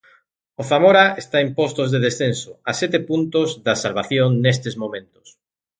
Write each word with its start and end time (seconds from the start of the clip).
O 0.61 0.63
Zamora 0.71 1.05
está 1.23 1.37
en 1.41 1.49
postos 1.57 1.87
de 1.93 1.99
descenso, 2.07 2.51
a 2.69 2.71
sete 2.81 2.99
puntos 3.09 3.49
da 3.65 3.75
salvación 3.83 4.29
nestes 4.43 4.75
momentos. 4.83 5.27